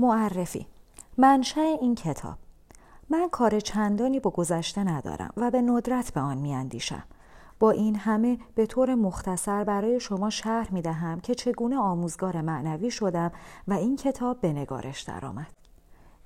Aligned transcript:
معرفی 0.00 0.66
منشأ 1.18 1.60
این 1.60 1.94
کتاب 1.94 2.34
من 3.10 3.28
کار 3.28 3.60
چندانی 3.60 4.20
با 4.20 4.30
گذشته 4.30 4.84
ندارم 4.84 5.30
و 5.36 5.50
به 5.50 5.62
ندرت 5.62 6.12
به 6.12 6.20
آن 6.20 6.38
میاندیشم 6.38 7.02
با 7.58 7.70
این 7.70 7.96
همه 7.96 8.38
به 8.54 8.66
طور 8.66 8.94
مختصر 8.94 9.64
برای 9.64 10.00
شما 10.00 10.30
شرح 10.30 10.74
می 10.74 10.82
دهم 10.82 11.20
که 11.20 11.34
چگونه 11.34 11.76
آموزگار 11.76 12.40
معنوی 12.40 12.90
شدم 12.90 13.32
و 13.68 13.72
این 13.72 13.96
کتاب 13.96 14.40
به 14.40 14.52
نگارش 14.52 15.02
درآمد. 15.02 15.52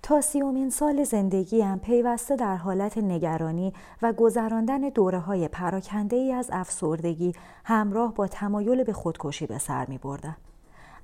تا 0.02 0.20
سیومین 0.20 0.70
سال 0.70 1.04
زندگیم 1.04 1.78
پیوسته 1.78 2.36
در 2.36 2.56
حالت 2.56 2.98
نگرانی 2.98 3.72
و 4.02 4.12
گذراندن 4.12 4.80
دوره 4.80 5.18
های 5.18 5.48
پراکنده 5.48 6.16
ای 6.16 6.32
از 6.32 6.50
افسردگی 6.52 7.32
همراه 7.64 8.14
با 8.14 8.26
تمایل 8.26 8.84
به 8.84 8.92
خودکشی 8.92 9.46
به 9.46 9.58
سر 9.58 9.86
می 9.86 9.98
بردم. 9.98 10.36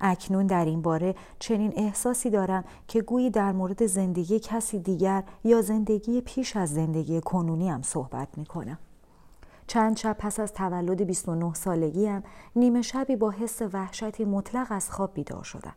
اکنون 0.00 0.46
در 0.46 0.64
این 0.64 0.82
باره 0.82 1.14
چنین 1.38 1.72
احساسی 1.76 2.30
دارم 2.30 2.64
که 2.88 3.02
گویی 3.02 3.30
در 3.30 3.52
مورد 3.52 3.86
زندگی 3.86 4.40
کسی 4.40 4.78
دیگر 4.78 5.24
یا 5.44 5.62
زندگی 5.62 6.20
پیش 6.20 6.56
از 6.56 6.74
زندگی 6.74 7.20
کنونیم 7.20 7.82
صحبت 7.82 8.28
می 8.36 8.46
کنم. 8.46 8.78
چند 9.66 9.96
شب 9.96 10.16
پس 10.18 10.40
از 10.40 10.52
تولد 10.52 11.06
29 11.06 11.54
سالگیم 11.54 12.22
نیمه 12.56 12.82
شبی 12.82 13.16
با 13.16 13.30
حس 13.30 13.62
وحشتی 13.72 14.24
مطلق 14.24 14.66
از 14.70 14.90
خواب 14.90 15.14
بیدار 15.14 15.44
شدم. 15.44 15.74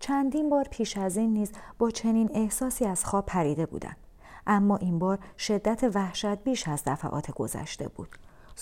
چندین 0.00 0.50
بار 0.50 0.66
پیش 0.70 0.96
از 0.96 1.16
این 1.16 1.32
نیز 1.32 1.52
با 1.78 1.90
چنین 1.90 2.30
احساسی 2.34 2.84
از 2.84 3.04
خواب 3.04 3.26
پریده 3.26 3.66
بودم. 3.66 3.96
اما 4.46 4.76
این 4.76 4.98
بار 4.98 5.18
شدت 5.38 5.90
وحشت 5.94 6.44
بیش 6.44 6.68
از 6.68 6.82
دفعات 6.86 7.30
گذشته 7.30 7.88
بود. 7.88 8.08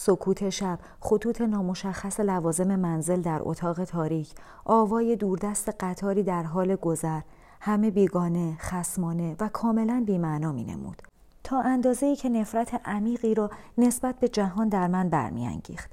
سکوت 0.00 0.50
شب، 0.50 0.78
خطوط 1.00 1.40
نامشخص 1.40 2.20
لوازم 2.20 2.76
منزل 2.76 3.20
در 3.20 3.40
اتاق 3.42 3.84
تاریک، 3.84 4.34
آوای 4.64 5.16
دوردست 5.16 5.68
قطاری 5.80 6.22
در 6.22 6.42
حال 6.42 6.76
گذر، 6.76 7.20
همه 7.60 7.90
بیگانه، 7.90 8.56
خسمانه 8.60 9.36
و 9.40 9.48
کاملا 9.48 10.02
بیمعنا 10.06 10.52
می 10.52 10.64
نمود. 10.64 11.02
تا 11.44 11.60
اندازه 11.60 12.06
ای 12.06 12.16
که 12.16 12.28
نفرت 12.28 12.80
عمیقی 12.84 13.34
را 13.34 13.50
نسبت 13.78 14.20
به 14.20 14.28
جهان 14.28 14.68
در 14.68 14.86
من 14.86 15.08
برمیانگیخت 15.08 15.90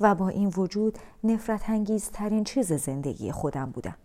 و 0.00 0.14
با 0.14 0.28
این 0.28 0.52
وجود 0.56 0.98
نفرت 1.24 1.70
انگیزترین 1.70 2.44
چیز 2.44 2.72
زندگی 2.72 3.32
خودم 3.32 3.70
بودم. 3.70 3.96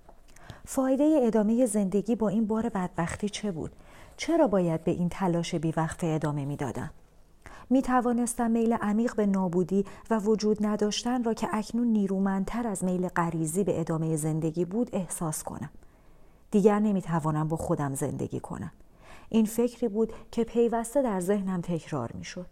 فایده 0.65 1.19
ادامه 1.23 1.65
زندگی 1.65 2.15
با 2.15 2.29
این 2.29 2.47
بار 2.47 2.69
بدبختی 2.69 3.29
چه 3.29 3.51
بود؟ 3.51 3.71
چرا 4.17 4.47
باید 4.47 4.83
به 4.83 4.91
این 4.91 5.09
تلاش 5.09 5.55
بیوقفه 5.55 6.07
ادامه 6.07 6.45
می‌دادم؟ 6.45 6.91
می 7.69 7.81
توانستم 7.81 8.51
میل 8.51 8.73
عمیق 8.73 9.15
به 9.15 9.25
نابودی 9.25 9.85
و 10.09 10.19
وجود 10.19 10.65
نداشتن 10.65 11.23
را 11.23 11.33
که 11.33 11.47
اکنون 11.51 11.87
نیرومندتر 11.87 12.67
از 12.67 12.83
میل 12.83 13.07
غریزی 13.07 13.63
به 13.63 13.79
ادامه 13.79 14.15
زندگی 14.15 14.65
بود 14.65 14.89
احساس 14.93 15.43
کنم. 15.43 15.69
دیگر 16.51 16.79
نمی 16.79 17.01
توانم 17.01 17.47
با 17.47 17.57
خودم 17.57 17.95
زندگی 17.95 18.39
کنم. 18.39 18.71
این 19.29 19.45
فکری 19.45 19.87
بود 19.87 20.13
که 20.31 20.43
پیوسته 20.43 21.01
در 21.01 21.19
ذهنم 21.19 21.61
تکرار 21.61 22.11
می 22.13 22.23
شد. 22.23 22.45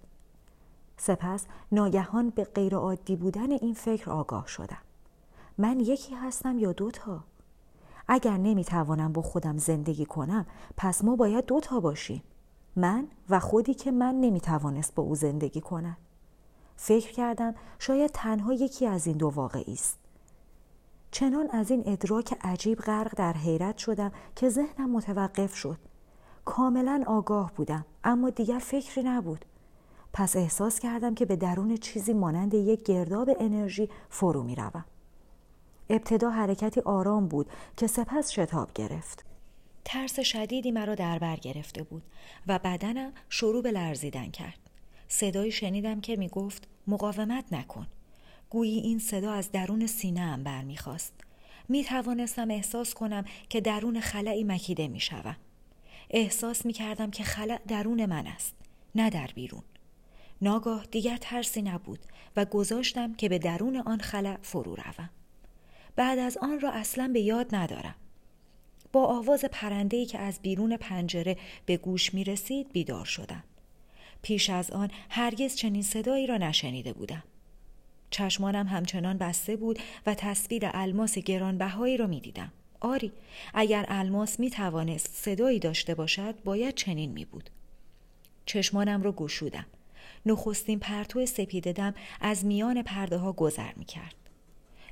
سپس 0.97 1.45
ناگهان 1.71 2.29
به 2.29 2.43
غیرعادی 2.43 3.15
بودن 3.15 3.51
این 3.51 3.73
فکر 3.73 4.09
آگاه 4.11 4.47
شدم. 4.47 4.81
من 5.57 5.79
یکی 5.79 6.15
هستم 6.15 6.59
یا 6.59 6.71
دوتا؟ 6.71 7.23
اگر 8.07 8.37
نمی 8.37 8.63
توانم 8.63 9.13
با 9.13 9.21
خودم 9.21 9.57
زندگی 9.57 10.05
کنم 10.05 10.45
پس 10.77 11.03
ما 11.03 11.15
باید 11.15 11.45
دوتا 11.45 11.79
باشیم. 11.79 12.23
من 12.75 13.07
و 13.29 13.39
خودی 13.39 13.73
که 13.73 13.91
من 13.91 14.15
نمی 14.15 14.41
توانست 14.41 14.95
با 14.95 15.03
او 15.03 15.15
زندگی 15.15 15.61
کنم. 15.61 15.97
فکر 16.75 17.11
کردم 17.11 17.55
شاید 17.79 18.11
تنها 18.11 18.53
یکی 18.53 18.87
از 18.87 19.07
این 19.07 19.17
دو 19.17 19.29
واقعی 19.29 19.73
است. 19.73 19.99
چنان 21.11 21.49
از 21.49 21.71
این 21.71 21.83
ادراک 21.85 22.37
عجیب 22.41 22.79
غرق 22.79 23.15
در 23.15 23.33
حیرت 23.33 23.77
شدم 23.77 24.11
که 24.35 24.49
ذهنم 24.49 24.89
متوقف 24.89 25.55
شد. 25.55 25.77
کاملا 26.45 27.03
آگاه 27.07 27.51
بودم 27.55 27.85
اما 28.03 28.29
دیگر 28.29 28.59
فکری 28.59 29.03
نبود. 29.03 29.45
پس 30.13 30.35
احساس 30.35 30.79
کردم 30.79 31.15
که 31.15 31.25
به 31.25 31.35
درون 31.35 31.77
چیزی 31.77 32.13
مانند 32.13 32.53
یک 32.53 32.83
گرداب 32.83 33.29
انرژی 33.39 33.89
فرو 34.09 34.43
می 34.43 34.55
روم. 34.55 34.85
ابتدا 35.89 36.29
حرکتی 36.29 36.81
آرام 36.81 37.27
بود 37.27 37.49
که 37.77 37.87
سپس 37.87 38.31
شتاب 38.31 38.73
گرفت. 38.73 39.34
ترس 39.85 40.19
شدیدی 40.19 40.71
مرا 40.71 40.95
در 40.95 41.19
بر 41.19 41.35
گرفته 41.35 41.83
بود 41.83 42.03
و 42.47 42.59
بدنم 42.59 43.11
شروع 43.29 43.63
به 43.63 43.71
لرزیدن 43.71 44.31
کرد. 44.31 44.59
صدایی 45.07 45.51
شنیدم 45.51 46.01
که 46.01 46.15
می 46.15 46.29
گفت 46.29 46.67
مقاومت 46.87 47.45
نکن. 47.51 47.87
گویی 48.49 48.79
این 48.79 48.99
صدا 48.99 49.31
از 49.31 49.51
درون 49.51 49.87
سینه 49.87 50.19
هم 50.19 50.43
برمیخواست. 50.43 51.13
می 51.69 51.83
توانستم 51.83 52.51
احساس 52.51 52.93
کنم 52.93 53.25
که 53.49 53.61
درون 53.61 53.99
خلعی 53.99 54.43
مکیده 54.43 54.87
می 54.87 54.99
شوم. 54.99 55.35
احساس 56.09 56.65
می 56.65 56.73
کردم 56.73 57.11
که 57.11 57.23
خلع 57.23 57.59
درون 57.67 58.05
من 58.05 58.27
است 58.27 58.55
نه 58.95 59.09
در 59.09 59.29
بیرون. 59.35 59.63
ناگاه 60.41 60.85
دیگر 60.91 61.17
ترسی 61.17 61.61
نبود 61.61 61.99
و 62.35 62.45
گذاشتم 62.45 63.13
که 63.13 63.29
به 63.29 63.39
درون 63.39 63.77
آن 63.77 63.99
خلع 63.99 64.37
فرو 64.41 64.75
روم. 64.75 65.09
بعد 65.95 66.19
از 66.19 66.37
آن 66.37 66.59
را 66.59 66.71
اصلا 66.71 67.09
به 67.13 67.19
یاد 67.19 67.55
ندارم. 67.55 67.95
با 68.95 69.05
آواز 69.05 69.45
پرندهی 69.51 70.05
که 70.05 70.19
از 70.19 70.39
بیرون 70.41 70.77
پنجره 70.77 71.37
به 71.65 71.77
گوش 71.77 72.13
می 72.13 72.23
رسید 72.23 72.71
بیدار 72.71 73.05
شدم. 73.05 73.43
پیش 74.21 74.49
از 74.49 74.71
آن 74.71 74.91
هرگز 75.09 75.55
چنین 75.55 75.81
صدایی 75.81 76.27
را 76.27 76.37
نشنیده 76.37 76.93
بودم. 76.93 77.23
چشمانم 78.09 78.67
همچنان 78.67 79.17
بسته 79.17 79.55
بود 79.55 79.79
و 80.05 80.13
تصویر 80.13 80.69
الماس 80.73 81.17
گرانبهایی 81.17 81.97
را 81.97 82.07
می 82.07 82.19
دیدم. 82.19 82.51
آری 82.79 83.11
اگر 83.53 83.85
الماس 83.87 84.39
می 84.39 84.49
توانست 84.49 85.09
صدایی 85.13 85.59
داشته 85.59 85.95
باشد 85.95 86.35
باید 86.43 86.75
چنین 86.75 87.11
می 87.11 87.25
بود. 87.25 87.49
چشمانم 88.45 89.03
را 89.03 89.11
گشودم. 89.11 89.65
نخستین 90.25 90.79
پرتو 90.79 91.25
سپیددم 91.25 91.93
از 92.21 92.45
میان 92.45 92.83
پرده 92.83 93.17
ها 93.17 93.31
گذر 93.31 93.73
می 93.75 93.85
کرد. 93.85 94.24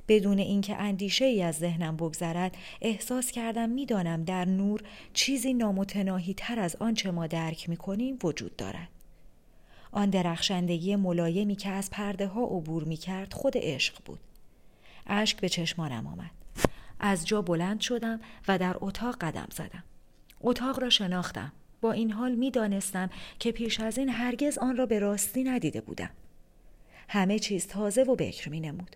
بدون 0.08 0.40
اینکه 0.40 0.76
اندیشه 0.76 1.26
ای 1.26 1.42
از 1.44 1.56
ذهنم 1.56 1.98
بگذرد 1.98 2.58
احساس 2.82 3.32
کردم 3.32 3.70
می‌دانم 3.70 4.24
در 4.24 4.46
نور 4.46 4.82
چیزی 5.14 5.54
نامتناهی 5.54 6.34
تر 6.34 6.60
از 6.60 6.76
آنچه 6.76 7.12
ما 7.12 7.28
درک 7.28 7.70
می 7.70 7.78
کنیم 7.78 8.20
وجود 8.24 8.56
دارد. 8.56 8.90
آن 9.92 10.10
درخشندگی 10.10 10.96
ملایمی 10.96 11.56
که 11.56 11.70
از 11.70 11.90
پرده 11.90 12.28
ها 12.28 12.44
عبور 12.44 12.84
می 12.84 12.98
کرد 12.98 13.34
خود 13.34 13.54
عشق 13.56 13.96
بود. 14.06 14.20
اشک 15.08 15.40
به 15.40 15.50
چشمانم 15.50 16.08
آمد. 16.08 16.32
از 17.00 17.28
جا 17.28 17.42
بلند 17.42 17.82
شدم 17.82 18.20
و 18.48 18.58
در 18.58 18.76
اتاق 18.82 19.18
قدم 19.18 19.48
زدم. 19.52 19.84
اتاق 20.42 20.80
را 20.80 20.90
شناختم. 20.90 21.52
با 21.82 21.92
این 21.92 22.12
حال 22.12 22.36
می 22.36 22.52
دانستم 22.52 23.10
که 23.40 23.52
پیش 23.52 23.80
از 23.80 23.98
این 23.98 24.10
هرگز 24.10 24.58
آن 24.58 24.78
را 24.78 24.86
به 24.86 25.00
راستی 25.00 25.44
ندیده 25.44 25.82
بودم. 25.82 26.10
همه 27.08 27.40
چیز 27.40 27.68
تازه 27.68 28.04
و 28.04 28.16
بکر 28.16 28.50
می 28.50 28.60
نمود. 28.60 28.96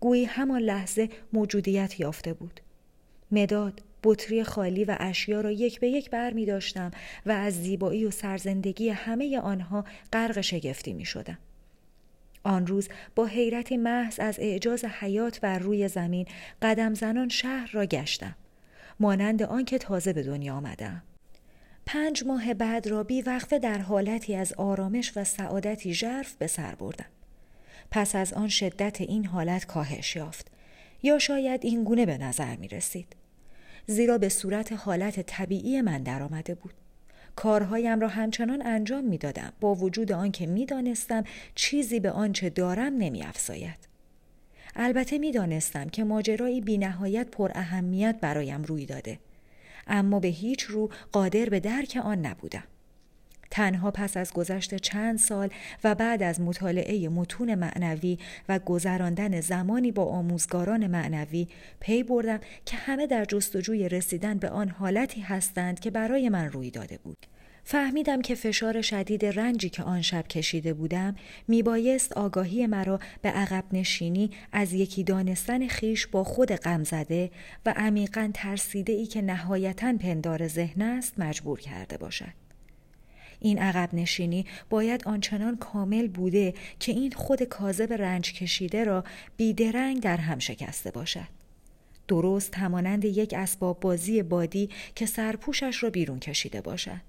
گویی 0.00 0.24
همان 0.24 0.60
لحظه 0.60 1.08
موجودیت 1.32 2.00
یافته 2.00 2.32
بود. 2.32 2.60
مداد، 3.30 3.82
بطری 4.04 4.44
خالی 4.44 4.84
و 4.84 4.96
اشیا 5.00 5.40
را 5.40 5.50
یک 5.50 5.80
به 5.80 5.88
یک 5.88 6.10
بر 6.10 6.32
می 6.32 6.46
داشتم 6.46 6.90
و 7.26 7.30
از 7.32 7.62
زیبایی 7.62 8.04
و 8.04 8.10
سرزندگی 8.10 8.88
همه 8.88 9.40
آنها 9.40 9.84
غرق 10.12 10.40
شگفتی 10.40 10.92
می 10.92 11.04
شدم. 11.04 11.38
آن 12.44 12.66
روز 12.66 12.88
با 13.14 13.26
حیرتی 13.26 13.76
محض 13.76 14.20
از 14.20 14.38
اعجاز 14.38 14.84
حیات 14.84 15.40
بر 15.40 15.58
روی 15.58 15.88
زمین 15.88 16.26
قدم 16.62 16.94
زنان 16.94 17.28
شهر 17.28 17.70
را 17.72 17.86
گشتم. 17.86 18.36
مانند 19.00 19.42
آنکه 19.42 19.78
تازه 19.78 20.12
به 20.12 20.22
دنیا 20.22 20.54
آمدم. 20.54 21.02
پنج 21.86 22.24
ماه 22.26 22.54
بعد 22.54 22.86
را 22.86 23.04
بی 23.04 23.22
وقفه 23.22 23.58
در 23.58 23.78
حالتی 23.78 24.34
از 24.34 24.52
آرامش 24.52 25.12
و 25.16 25.24
سعادتی 25.24 25.94
ژرف 25.94 26.34
به 26.36 26.46
سر 26.46 26.74
بردم. 26.74 27.13
پس 27.90 28.14
از 28.14 28.32
آن 28.32 28.48
شدت 28.48 29.00
این 29.00 29.24
حالت 29.24 29.66
کاهش 29.66 30.16
یافت 30.16 30.50
یا 31.02 31.18
شاید 31.18 31.64
این 31.64 31.84
گونه 31.84 32.06
به 32.06 32.18
نظر 32.18 32.56
می 32.56 32.68
رسید. 32.68 33.16
زیرا 33.86 34.18
به 34.18 34.28
صورت 34.28 34.72
حالت 34.72 35.20
طبیعی 35.20 35.80
من 35.80 36.02
درآمده 36.02 36.54
بود. 36.54 36.74
کارهایم 37.36 38.00
را 38.00 38.08
همچنان 38.08 38.66
انجام 38.66 39.04
می 39.04 39.18
دادم 39.18 39.52
با 39.60 39.74
وجود 39.74 40.12
آنکه 40.12 40.46
می 40.46 40.66
دانستم 40.66 41.24
چیزی 41.54 42.00
به 42.00 42.10
آنچه 42.10 42.50
دارم 42.50 42.96
نمی 42.96 43.22
افزاید. 43.22 43.88
البته 44.76 45.18
می 45.18 45.32
دانستم 45.32 45.88
که 45.88 46.04
ماجرایی 46.04 46.60
بی 46.60 46.78
نهایت 46.78 47.28
پر 47.30 47.50
اهمیت 47.54 48.16
برایم 48.20 48.62
روی 48.62 48.86
داده. 48.86 49.18
اما 49.86 50.20
به 50.20 50.28
هیچ 50.28 50.62
رو 50.62 50.90
قادر 51.12 51.44
به 51.44 51.60
درک 51.60 51.98
آن 52.04 52.26
نبودم. 52.26 52.64
تنها 53.54 53.90
پس 53.90 54.16
از 54.16 54.32
گذشت 54.32 54.74
چند 54.74 55.18
سال 55.18 55.48
و 55.84 55.94
بعد 55.94 56.22
از 56.22 56.40
مطالعه 56.40 57.08
متون 57.08 57.54
معنوی 57.54 58.18
و 58.48 58.58
گذراندن 58.58 59.40
زمانی 59.40 59.92
با 59.92 60.04
آموزگاران 60.04 60.86
معنوی 60.86 61.48
پی 61.80 62.02
بردم 62.02 62.40
که 62.64 62.76
همه 62.76 63.06
در 63.06 63.24
جستجوی 63.24 63.88
رسیدن 63.88 64.38
به 64.38 64.48
آن 64.48 64.68
حالتی 64.68 65.20
هستند 65.20 65.80
که 65.80 65.90
برای 65.90 66.28
من 66.28 66.50
روی 66.50 66.70
داده 66.70 66.98
بود. 66.98 67.26
فهمیدم 67.64 68.22
که 68.22 68.34
فشار 68.34 68.82
شدید 68.82 69.24
رنجی 69.24 69.68
که 69.68 69.82
آن 69.82 70.02
شب 70.02 70.28
کشیده 70.28 70.74
بودم 70.74 71.16
میبایست 71.48 72.12
آگاهی 72.12 72.66
مرا 72.66 73.00
به 73.22 73.28
عقب 73.28 73.64
نشینی 73.72 74.30
از 74.52 74.72
یکی 74.72 75.04
دانستن 75.04 75.68
خیش 75.68 76.06
با 76.06 76.24
خود 76.24 76.52
غم 76.52 76.84
زده 76.84 77.30
و 77.66 77.74
عمیقا 77.76 78.30
ترسیده 78.34 78.92
ای 78.92 79.06
که 79.06 79.22
نهایتا 79.22 79.96
پندار 80.00 80.48
ذهن 80.48 80.82
است 80.82 81.14
مجبور 81.18 81.60
کرده 81.60 81.96
باشد. 81.96 82.43
این 83.44 83.58
عقب 83.58 83.94
نشینی 83.94 84.46
باید 84.70 85.08
آنچنان 85.08 85.56
کامل 85.56 86.08
بوده 86.08 86.54
که 86.80 86.92
این 86.92 87.12
خود 87.12 87.42
کاذب 87.42 87.92
رنج 87.92 88.32
کشیده 88.32 88.84
را 88.84 89.04
بیدرنگ 89.36 90.00
در 90.00 90.16
هم 90.16 90.38
شکسته 90.38 90.90
باشد. 90.90 91.28
درست 92.08 92.54
همانند 92.58 93.04
یک 93.04 93.34
اسباب 93.34 93.80
بازی 93.80 94.22
بادی 94.22 94.70
که 94.94 95.06
سرپوشش 95.06 95.82
را 95.82 95.90
بیرون 95.90 96.18
کشیده 96.18 96.60
باشد. 96.60 97.00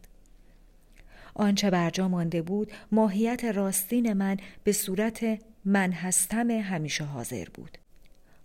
آنچه 1.33 1.69
برجا 1.69 2.07
مانده 2.07 2.41
بود 2.41 2.71
ماهیت 2.91 3.43
راستین 3.45 4.13
من 4.13 4.37
به 4.63 4.71
صورت 4.71 5.39
من 5.65 5.91
هستم 5.91 6.51
همیشه 6.51 7.03
حاضر 7.03 7.45
بود 7.53 7.77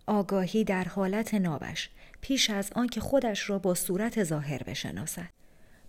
آگاهی 0.07 0.65
در 0.65 0.85
حالت 0.85 1.35
نابش 1.35 1.91
پیش 2.21 2.51
از 2.51 2.73
آنکه 2.75 3.01
خودش 3.01 3.51
را 3.51 3.59
با 3.59 3.75
صورت 3.75 4.25
ظاهر 4.25 4.63
بشناسد 4.63 5.40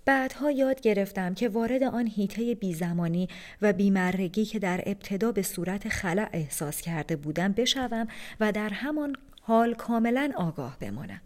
بعدها 0.05 0.51
یاد 0.51 0.81
گرفتم 0.81 1.33
که 1.33 1.49
وارد 1.49 1.83
آن 1.83 2.07
هیته 2.07 2.55
بیزمانی 2.55 3.27
و 3.61 3.73
بیمرگی 3.73 4.45
که 4.45 4.59
در 4.59 4.83
ابتدا 4.85 5.31
به 5.31 5.41
صورت 5.41 5.89
خلع 5.89 6.29
احساس 6.33 6.81
کرده 6.81 7.15
بودم 7.15 7.51
بشوم 7.51 8.07
و 8.39 8.51
در 8.51 8.69
همان 8.69 9.15
حال 9.41 9.73
کاملا 9.73 10.31
آگاه 10.35 10.77
بمانم 10.79 11.21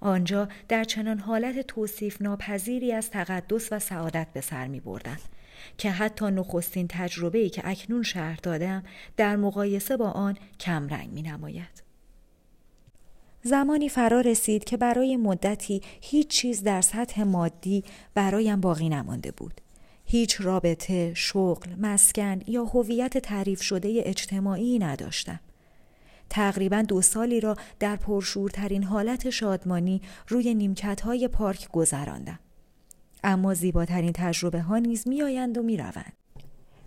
آنجا 0.00 0.48
در 0.68 0.84
چنان 0.84 1.18
حالت 1.18 1.66
توصیف 1.66 2.22
ناپذیری 2.22 2.92
از 2.92 3.10
تقدس 3.10 3.72
و 3.72 3.78
سعادت 3.78 4.26
به 4.34 4.40
سر 4.40 4.66
می 4.66 4.80
بردن. 4.80 5.16
که 5.78 5.90
حتی 5.90 6.26
نخستین 6.26 6.86
تجربه 6.88 7.38
ای 7.38 7.48
که 7.48 7.62
اکنون 7.64 8.02
شهر 8.02 8.38
دادم 8.42 8.82
در 9.16 9.36
مقایسه 9.36 9.96
با 9.96 10.10
آن 10.10 10.36
کمرنگ 10.60 11.10
می 11.12 11.22
نماید. 11.22 11.87
زمانی 13.42 13.88
فرا 13.88 14.20
رسید 14.20 14.64
که 14.64 14.76
برای 14.76 15.16
مدتی 15.16 15.82
هیچ 16.00 16.28
چیز 16.28 16.62
در 16.62 16.80
سطح 16.80 17.22
مادی 17.22 17.84
برایم 18.14 18.60
باقی 18.60 18.88
نمانده 18.88 19.30
بود. 19.30 19.60
هیچ 20.04 20.40
رابطه، 20.40 21.14
شغل، 21.14 21.74
مسکن 21.80 22.40
یا 22.46 22.64
هویت 22.64 23.18
تعریف 23.18 23.62
شده 23.62 24.02
اجتماعی 24.04 24.78
نداشتم. 24.78 25.40
تقریبا 26.30 26.82
دو 26.82 27.02
سالی 27.02 27.40
را 27.40 27.56
در 27.78 27.96
پرشورترین 27.96 28.82
حالت 28.82 29.30
شادمانی 29.30 30.02
روی 30.28 30.54
نیمکت 30.54 31.00
های 31.00 31.28
پارک 31.28 31.68
گذراندم. 31.72 32.38
اما 33.24 33.54
زیباترین 33.54 34.12
تجربه 34.14 34.60
ها 34.60 34.78
نیز 34.78 35.08
میآیند 35.08 35.58
و 35.58 35.62
می‌روند. 35.62 36.17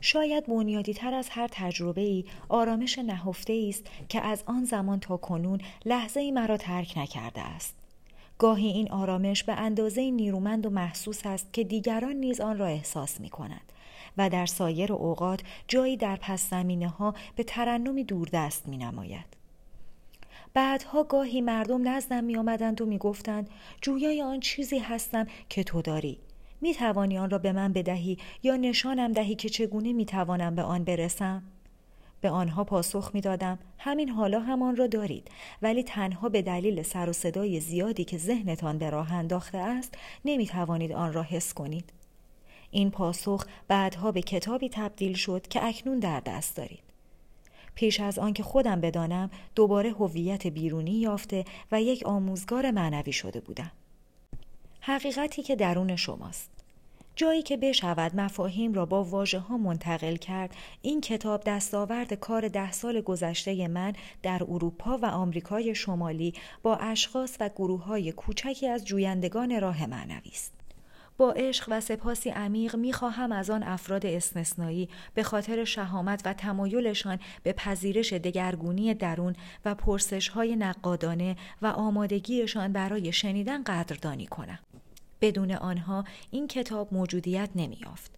شاید 0.02 0.46
بنیادی 0.46 0.94
تر 0.94 1.14
از 1.14 1.30
هر 1.30 1.48
تجربه 1.52 2.02
ای 2.02 2.26
آرامش 2.50 3.00
نهفته 3.00 3.66
است 3.70 3.86
که 4.10 4.22
از 4.22 4.44
آن 4.46 4.66
زمان 4.66 5.00
تا 5.00 5.18
کنون 5.18 5.62
لحظه 5.86 6.20
ای 6.20 6.32
مرا 6.32 6.58
ترک 6.58 6.94
نکرده 6.98 7.42
است. 7.42 7.76
گاهی 8.38 8.68
این 8.68 8.92
آرامش 8.92 9.44
به 9.44 9.54
اندازه 9.54 10.12
نیرومند 10.12 10.66
و 10.66 10.70
محسوس 10.70 11.26
است 11.26 11.54
که 11.54 11.64
دیگران 11.64 12.16
نیز 12.16 12.42
آن 12.42 12.58
را 12.58 12.66
احساس 12.66 13.20
می 13.20 13.30
کند 13.30 13.72
و 14.18 14.30
در 14.30 14.46
سایر 14.46 14.94
اوقات 14.94 15.42
جایی 15.68 15.98
در 15.98 16.16
پس 16.16 16.50
زمینه 16.50 16.90
ها 16.90 17.14
به 17.36 17.44
ترنمی 17.44 18.04
دوردست 18.04 18.68
می 18.68 18.78
نماید. 18.78 19.26
بعدها 20.54 21.04
گاهی 21.04 21.42
مردم 21.42 21.88
نزدم 21.88 22.24
می 22.24 22.38
آمدند 22.38 22.82
و 22.82 22.86
می 22.86 22.98
گفتند 22.98 23.50
جویای 23.82 24.22
آن 24.22 24.40
چیزی 24.40 24.80
هستم 24.80 25.28
که 25.50 25.64
تو 25.64 25.82
داری. 25.82 26.18
می 26.62 26.74
توانی 26.74 27.18
آن 27.18 27.30
را 27.30 27.38
به 27.38 27.52
من 27.52 27.74
بدهی 27.74 28.18
یا 28.44 28.56
نشانم 28.56 29.12
دهی 29.12 29.36
که 29.36 29.50
چگونه 29.50 29.94
می 29.94 30.06
توانم 30.06 30.56
به 30.56 30.64
آن 30.64 30.84
برسم؟ 30.84 31.44
به 32.22 32.30
آنها 32.30 32.64
پاسخ 32.64 33.12
می 33.14 33.22
دادم 33.22 33.60
همین 33.78 34.10
حالا 34.10 34.40
همان 34.40 34.76
را 34.76 34.88
دارید 34.88 35.32
ولی 35.62 35.84
تنها 35.84 36.30
به 36.30 36.42
دلیل 36.42 36.84
سر 36.84 37.10
و 37.10 37.14
صدای 37.14 37.60
زیادی 37.60 38.04
که 38.04 38.18
ذهنتان 38.18 38.78
به 38.78 38.90
راه 38.90 39.14
انداخته 39.14 39.58
است 39.58 39.96
نمی 40.26 40.46
توانید 40.46 40.92
آن 40.92 41.14
را 41.14 41.24
حس 41.24 41.54
کنید. 41.54 41.94
این 42.72 42.92
پاسخ 42.92 43.46
بعدها 43.68 44.12
به 44.12 44.22
کتابی 44.22 44.70
تبدیل 44.70 45.14
شد 45.14 45.48
که 45.48 45.66
اکنون 45.66 46.00
در 46.00 46.20
دست 46.20 46.58
دارید. 46.58 46.84
پیش 47.76 48.00
از 48.00 48.20
آنکه 48.20 48.44
خودم 48.44 48.82
بدانم 48.82 49.30
دوباره 49.56 49.92
هویت 49.92 50.48
بیرونی 50.48 51.00
یافته 51.00 51.46
و 51.72 51.82
یک 51.82 52.04
آموزگار 52.06 52.72
معنوی 52.72 53.12
شده 53.12 53.40
بودم. 53.40 53.72
حقیقتی 54.82 55.44
که 55.44 55.56
درون 55.56 55.96
شماست. 55.96 56.52
جایی 57.16 57.42
که 57.42 57.58
بشود 57.58 58.16
مفاهیم 58.16 58.74
را 58.74 58.86
با 58.86 59.04
واژه 59.04 59.40
ها 59.40 59.58
منتقل 59.58 60.16
کرد 60.16 60.56
این 60.82 61.02
کتاب 61.02 61.44
دستاورد 61.44 62.14
کار 62.14 62.48
ده 62.48 62.72
سال 62.72 63.02
گذشته 63.02 63.68
من 63.68 63.94
در 64.24 64.44
اروپا 64.50 64.98
و 64.98 65.06
آمریکای 65.06 65.76
شمالی 65.76 66.34
با 66.64 66.76
اشخاص 66.76 67.38
و 67.40 67.50
گروه 67.50 67.84
های 67.84 68.12
کوچکی 68.12 68.68
از 68.68 68.86
جویندگان 68.86 69.62
راه 69.62 69.86
معنوی 69.86 70.32
است 70.32 70.54
با 71.18 71.32
عشق 71.32 71.68
و 71.72 71.82
سپاسی 71.82 72.30
عمیق 72.30 72.76
می‌خواهم 72.76 73.32
از 73.32 73.50
آن 73.50 73.64
افراد 73.64 74.06
استثنایی 74.06 74.90
به 75.14 75.24
خاطر 75.24 75.64
شهامت 75.64 76.22
و 76.26 76.34
تمایلشان 76.34 77.20
به 77.44 77.54
پذیرش 77.54 78.14
دگرگونی 78.14 78.94
درون 78.94 79.36
و 79.66 79.76
پرسش 79.76 80.28
های 80.28 80.56
نقادانه 80.56 81.36
و 81.62 81.68
آمادگیشان 81.68 82.74
برای 82.74 83.12
شنیدن 83.12 83.64
قدردانی 83.64 84.26
کنم. 84.26 84.60
بدون 85.22 85.52
آنها 85.52 86.04
این 86.32 86.48
کتاب 86.48 86.94
موجودیت 86.94 87.50
نمیافت. 87.56 88.12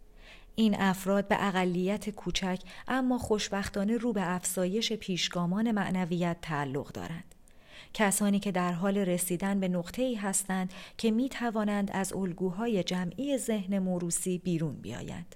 این 0.56 0.82
افراد 0.82 1.28
به 1.28 1.48
اقلیت 1.48 2.10
کوچک 2.10 2.60
اما 2.88 3.18
خوشبختانه 3.18 3.98
رو 3.98 4.14
به 4.14 4.36
افزایش 4.36 4.94
پیشگامان 4.94 5.72
معنویت 5.72 6.38
تعلق 6.42 6.92
دارند. 6.92 7.36
کسانی 7.94 8.40
که 8.40 8.52
در 8.52 8.72
حال 8.72 8.98
رسیدن 8.98 9.60
به 9.60 9.68
نقطه 9.68 10.02
ای 10.02 10.16
هستند 10.16 10.74
که 10.98 11.12
می 11.12 11.30
توانند 11.30 11.92
از 11.94 12.14
الگوهای 12.14 12.84
جمعی 12.84 13.38
ذهن 13.38 13.80
موروسی 13.80 14.38
بیرون 14.38 14.76
بیایند. 14.76 15.36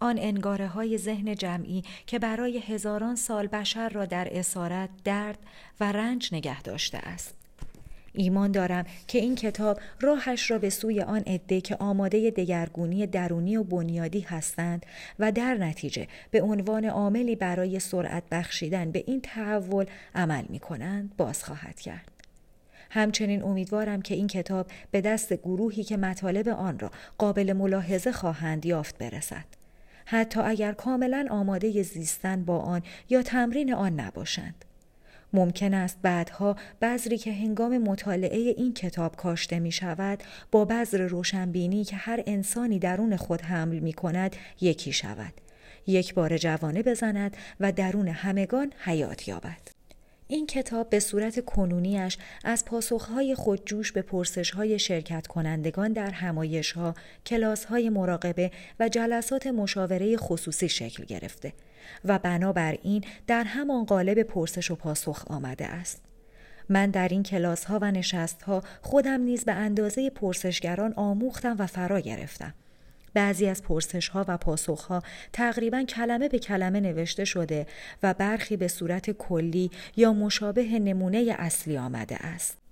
آن 0.00 0.18
انگاره 0.18 0.66
های 0.66 0.98
ذهن 0.98 1.34
جمعی 1.34 1.82
که 2.06 2.18
برای 2.18 2.58
هزاران 2.58 3.16
سال 3.16 3.46
بشر 3.46 3.88
را 3.88 4.06
در 4.06 4.28
اسارت، 4.38 4.90
درد 5.04 5.38
و 5.80 5.92
رنج 5.92 6.28
نگه 6.32 6.62
داشته 6.62 6.98
است. 6.98 7.43
ایمان 8.14 8.52
دارم 8.52 8.84
که 9.08 9.18
این 9.18 9.34
کتاب 9.34 9.80
راهش 10.00 10.50
را 10.50 10.58
به 10.58 10.70
سوی 10.70 11.00
آن 11.00 11.22
عده 11.26 11.60
که 11.60 11.76
آماده 11.76 12.30
دگرگونی 12.30 13.06
درونی 13.06 13.56
و 13.56 13.64
بنیادی 13.64 14.20
هستند 14.20 14.86
و 15.18 15.32
در 15.32 15.54
نتیجه 15.54 16.08
به 16.30 16.42
عنوان 16.42 16.84
عاملی 16.84 17.36
برای 17.36 17.80
سرعت 17.80 18.22
بخشیدن 18.30 18.90
به 18.90 19.04
این 19.06 19.20
تحول 19.20 19.84
عمل 20.14 20.44
می 20.48 20.58
کنند 20.58 21.16
باز 21.16 21.44
خواهد 21.44 21.80
کرد. 21.80 22.10
همچنین 22.90 23.42
امیدوارم 23.42 24.02
که 24.02 24.14
این 24.14 24.26
کتاب 24.26 24.66
به 24.90 25.00
دست 25.00 25.32
گروهی 25.32 25.84
که 25.84 25.96
مطالب 25.96 26.48
آن 26.48 26.78
را 26.78 26.90
قابل 27.18 27.52
ملاحظه 27.52 28.12
خواهند 28.12 28.66
یافت 28.66 28.98
برسد. 28.98 29.44
حتی 30.04 30.40
اگر 30.40 30.72
کاملا 30.72 31.26
آماده 31.30 31.82
زیستن 31.82 32.44
با 32.44 32.58
آن 32.58 32.82
یا 33.10 33.22
تمرین 33.22 33.74
آن 33.74 34.00
نباشند. 34.00 34.64
ممکن 35.34 35.74
است 35.74 35.98
بعدها 36.02 36.56
بذری 36.82 37.18
که 37.18 37.32
هنگام 37.32 37.78
مطالعه 37.78 38.38
این 38.38 38.74
کتاب 38.74 39.16
کاشته 39.16 39.58
می 39.58 39.72
شود 39.72 40.22
با 40.50 40.64
بذر 40.64 41.06
روشنبینی 41.06 41.84
که 41.84 41.96
هر 41.96 42.22
انسانی 42.26 42.78
درون 42.78 43.16
خود 43.16 43.40
حمل 43.40 43.78
می 43.78 43.92
کند 43.92 44.36
یکی 44.60 44.92
شود. 44.92 45.32
یک 45.86 46.14
بار 46.14 46.38
جوانه 46.38 46.82
بزند 46.82 47.36
و 47.60 47.72
درون 47.72 48.08
همگان 48.08 48.72
حیات 48.84 49.28
یابد. 49.28 49.74
این 50.28 50.46
کتاب 50.46 50.90
به 50.90 51.00
صورت 51.00 51.44
کنونیش 51.44 52.18
از 52.44 52.64
پاسخهای 52.64 53.34
خودجوش 53.34 53.92
به 53.92 54.02
پرسشهای 54.02 54.78
شرکت 54.78 55.26
کنندگان 55.26 55.92
در 55.92 56.10
همایشها، 56.10 56.94
کلاسهای 57.26 57.88
مراقبه 57.88 58.50
و 58.80 58.88
جلسات 58.88 59.46
مشاوره 59.46 60.16
خصوصی 60.16 60.68
شکل 60.68 61.04
گرفته 61.04 61.52
و 62.04 62.18
بنابراین 62.18 63.04
در 63.26 63.44
همان 63.44 63.84
قالب 63.84 64.22
پرسش 64.22 64.70
و 64.70 64.74
پاسخ 64.74 65.24
آمده 65.26 65.66
است. 65.66 66.02
من 66.68 66.90
در 66.90 67.08
این 67.08 67.22
کلاس 67.22 67.64
ها 67.64 67.78
و 67.82 67.90
نشست 67.90 68.42
ها 68.42 68.62
خودم 68.82 69.20
نیز 69.20 69.44
به 69.44 69.52
اندازه 69.52 70.10
پرسشگران 70.10 70.92
آموختم 70.96 71.56
و 71.58 71.66
فرا 71.66 72.00
گرفتم. 72.00 72.54
بعضی 73.14 73.46
از 73.46 73.62
پرسش 73.62 74.08
ها 74.08 74.24
و 74.28 74.36
پاسخ 74.36 74.84
ها 74.84 75.02
تقریبا 75.32 75.82
کلمه 75.82 76.28
به 76.28 76.38
کلمه 76.38 76.80
نوشته 76.80 77.24
شده 77.24 77.66
و 78.02 78.14
برخی 78.14 78.56
به 78.56 78.68
صورت 78.68 79.10
کلی 79.10 79.70
یا 79.96 80.12
مشابه 80.12 80.78
نمونه 80.78 81.34
اصلی 81.38 81.78
آمده 81.78 82.16
است. 82.16 82.63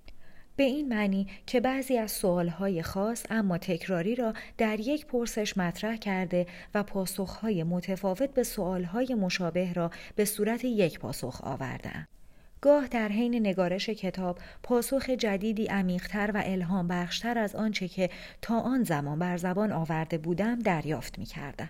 به 0.55 0.63
این 0.63 0.89
معنی 0.89 1.27
که 1.47 1.59
بعضی 1.59 1.97
از 1.97 2.11
سوالهای 2.11 2.83
خاص 2.83 3.25
اما 3.29 3.57
تکراری 3.57 4.15
را 4.15 4.33
در 4.57 4.79
یک 4.79 5.05
پرسش 5.05 5.57
مطرح 5.57 5.95
کرده 5.95 6.45
و 6.73 6.83
پاسخهای 6.83 7.63
متفاوت 7.63 8.33
به 8.33 8.43
سوالهای 8.43 9.15
مشابه 9.15 9.73
را 9.73 9.91
به 10.15 10.25
صورت 10.25 10.65
یک 10.65 10.99
پاسخ 10.99 11.41
آوردم. 11.43 12.07
گاه 12.61 12.87
در 12.87 13.07
حین 13.07 13.35
نگارش 13.35 13.89
کتاب 13.89 14.39
پاسخ 14.63 15.09
جدیدی 15.09 15.65
عمیقتر 15.65 16.31
و 16.33 16.41
الهام 16.45 16.87
بخشتر 16.87 17.37
از 17.37 17.55
آنچه 17.55 17.87
که 17.87 18.09
تا 18.41 18.59
آن 18.59 18.83
زمان 18.83 19.19
بر 19.19 19.37
زبان 19.37 19.71
آورده 19.71 20.17
بودم 20.17 20.59
دریافت 20.59 21.19
می 21.19 21.25
کردم. 21.25 21.69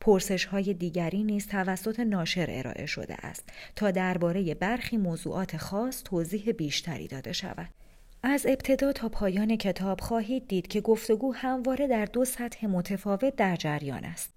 پرسش 0.00 0.44
های 0.44 0.74
دیگری 0.74 1.24
نیز 1.24 1.46
توسط 1.46 2.00
ناشر 2.00 2.46
ارائه 2.48 2.86
شده 2.86 3.26
است 3.26 3.48
تا 3.76 3.90
درباره 3.90 4.54
برخی 4.54 4.96
موضوعات 4.96 5.56
خاص 5.56 6.02
توضیح 6.02 6.52
بیشتری 6.52 7.08
داده 7.08 7.32
شود. 7.32 7.81
از 8.24 8.46
ابتدا 8.46 8.92
تا 8.92 9.08
پایان 9.08 9.56
کتاب 9.56 10.00
خواهید 10.00 10.48
دید 10.48 10.66
که 10.66 10.80
گفتگو 10.80 11.34
همواره 11.34 11.86
در 11.86 12.04
دو 12.04 12.24
سطح 12.24 12.66
متفاوت 12.66 13.36
در 13.36 13.56
جریان 13.56 14.04
است. 14.04 14.30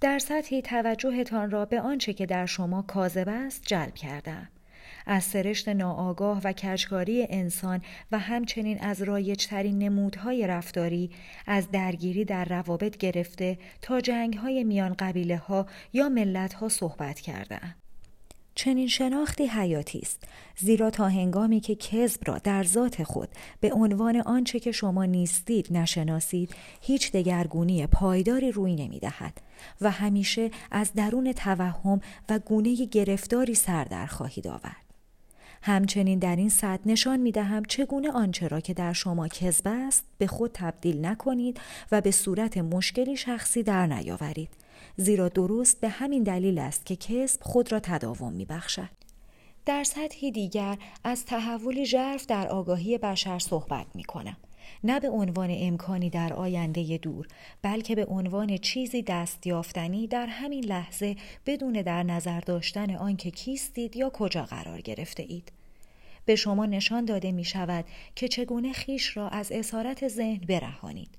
در 0.00 0.18
سطحی 0.18 0.62
توجهتان 0.62 1.50
را 1.50 1.64
به 1.64 1.80
آنچه 1.80 2.12
که 2.12 2.26
در 2.26 2.46
شما 2.46 2.82
کاذب 2.82 3.28
است 3.28 3.62
جلب 3.66 3.94
کردم. 3.94 4.48
از 5.06 5.24
سرشت 5.24 5.68
ناآگاه 5.68 6.40
و 6.44 6.52
کجکاری 6.52 7.26
انسان 7.30 7.82
و 8.12 8.18
همچنین 8.18 8.80
از 8.80 9.02
رایجترین 9.02 9.78
نمودهای 9.78 10.46
رفتاری 10.46 11.10
از 11.46 11.70
درگیری 11.70 12.24
در 12.24 12.44
روابط 12.44 12.96
گرفته 12.96 13.58
تا 13.82 14.00
جنگهای 14.00 14.64
میان 14.64 14.94
قبیله 14.98 15.36
ها 15.36 15.66
یا 15.92 16.08
ملت 16.08 16.52
ها 16.52 16.68
صحبت 16.68 17.20
کردم. 17.20 17.74
چنین 18.54 18.88
شناختی 18.88 19.46
حیاتی 19.46 19.98
است 19.98 20.24
زیرا 20.56 20.90
تا 20.90 21.08
هنگامی 21.08 21.60
که 21.60 21.74
کذب 21.74 22.20
را 22.26 22.38
در 22.38 22.64
ذات 22.64 23.02
خود 23.02 23.28
به 23.60 23.72
عنوان 23.72 24.16
آنچه 24.16 24.60
که 24.60 24.72
شما 24.72 25.04
نیستید 25.04 25.66
نشناسید 25.70 26.54
هیچ 26.80 27.12
دگرگونی 27.12 27.86
پایداری 27.86 28.52
روی 28.52 28.74
نمی 28.74 28.98
دهد 28.98 29.40
و 29.80 29.90
همیشه 29.90 30.50
از 30.70 30.92
درون 30.92 31.32
توهم 31.32 32.00
و 32.28 32.38
گونه 32.38 32.84
گرفتاری 32.86 33.54
سر 33.54 33.84
در 33.84 34.06
خواهید 34.06 34.46
آورد. 34.46 34.89
همچنین 35.62 36.18
در 36.18 36.36
این 36.36 36.48
سطح 36.48 36.82
نشان 36.86 37.20
می 37.20 37.32
دهم 37.32 37.64
چگونه 37.64 38.10
آنچه 38.10 38.48
را 38.48 38.60
که 38.60 38.74
در 38.74 38.92
شما 38.92 39.28
کذب 39.28 39.68
است 39.68 40.04
به 40.18 40.26
خود 40.26 40.50
تبدیل 40.54 41.06
نکنید 41.06 41.60
و 41.92 42.00
به 42.00 42.10
صورت 42.10 42.58
مشکلی 42.58 43.16
شخصی 43.16 43.62
در 43.62 43.86
نیاورید 43.86 44.50
زیرا 44.96 45.28
درست 45.28 45.80
به 45.80 45.88
همین 45.88 46.22
دلیل 46.22 46.58
است 46.58 46.86
که 46.86 46.96
کسب 46.96 47.42
خود 47.42 47.72
را 47.72 47.80
تداوم 47.80 48.32
می 48.32 48.44
بخشد. 48.44 48.88
در 49.66 49.84
سطحی 49.84 50.30
دیگر 50.30 50.78
از 51.04 51.24
تحولی 51.24 51.86
ژرف 51.86 52.26
در 52.26 52.48
آگاهی 52.48 52.98
بشر 52.98 53.38
صحبت 53.38 53.86
می 53.94 54.04
کنم. 54.04 54.36
نه 54.84 55.00
به 55.00 55.10
عنوان 55.10 55.48
امکانی 55.52 56.10
در 56.10 56.32
آینده 56.32 56.98
دور 56.98 57.26
بلکه 57.62 57.94
به 57.94 58.04
عنوان 58.04 58.56
چیزی 58.56 59.02
دستیافتنی 59.02 60.06
در 60.06 60.26
همین 60.26 60.64
لحظه 60.64 61.16
بدون 61.46 61.72
در 61.72 62.02
نظر 62.02 62.40
داشتن 62.40 62.96
آنکه 62.96 63.30
کیستید 63.30 63.96
یا 63.96 64.10
کجا 64.10 64.42
قرار 64.42 64.80
گرفته 64.80 65.22
اید. 65.22 65.52
به 66.24 66.36
شما 66.36 66.66
نشان 66.66 67.04
داده 67.04 67.32
می 67.32 67.44
شود 67.44 67.84
که 68.14 68.28
چگونه 68.28 68.72
خیش 68.72 69.16
را 69.16 69.28
از 69.28 69.52
اسارت 69.52 70.08
ذهن 70.08 70.46
برهانید. 70.48 71.10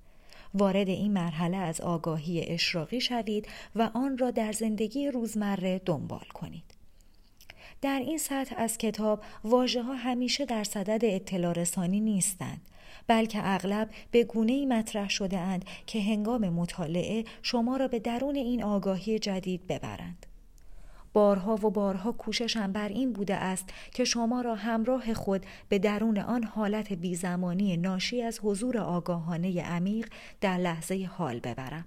وارد 0.53 0.89
این 0.89 1.13
مرحله 1.13 1.58
از 1.58 1.81
آگاهی 1.81 2.41
اشراقی 2.41 3.01
شوید 3.01 3.48
و 3.75 3.89
آن 3.93 4.17
را 4.17 4.31
در 4.31 4.51
زندگی 4.51 5.08
روزمره 5.08 5.81
دنبال 5.86 6.25
کنید. 6.34 6.63
در 7.81 8.00
این 8.00 8.17
سطح 8.17 8.55
از 8.58 8.77
کتاب 8.77 9.24
واژه 9.43 9.84
ها 9.84 9.93
همیشه 9.93 10.46
در 10.46 10.63
صدد 10.63 11.05
اطلاع 11.05 11.53
رسانی 11.53 12.00
نیستند 12.00 12.62
بلکه 13.08 13.39
اغلب 13.43 13.89
به 14.12 14.24
گونه 14.24 14.65
مطرح 14.65 15.10
شده 15.10 15.38
اند 15.38 15.65
که 15.86 16.01
هنگام 16.01 16.50
مطالعه 16.50 17.24
شما 17.41 17.77
را 17.77 17.88
به 17.88 18.00
درون 18.00 18.36
این 18.36 18.63
آگاهی 18.63 19.20
جدید 19.20 19.67
ببرند. 19.67 20.25
بارها 21.13 21.55
و 21.55 21.70
بارها 21.70 22.12
کوششم 22.12 22.72
بر 22.72 22.89
این 22.89 23.13
بوده 23.13 23.36
است 23.36 23.70
که 23.93 24.03
شما 24.03 24.41
را 24.41 24.55
همراه 24.55 25.13
خود 25.13 25.46
به 25.70 25.79
درون 25.79 26.17
آن 26.20 26.43
حالت 26.43 26.93
بیزمانی 26.93 27.77
ناشی 27.77 28.22
از 28.22 28.39
حضور 28.43 28.77
آگاهانه 28.77 29.62
عمیق 29.62 30.08
در 30.41 30.58
لحظه 30.58 31.10
حال 31.17 31.39
ببرم 31.39 31.86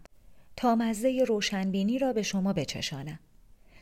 تا 0.57 0.75
مزه 0.75 1.25
روشنبینی 1.29 1.99
را 1.99 2.13
به 2.13 2.23
شما 2.23 2.53
بچشانم 2.53 3.19